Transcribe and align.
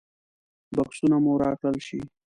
بکسونه 0.75 1.17
مو 1.23 1.33
راکړل 1.43 1.77
شي. 1.87 1.99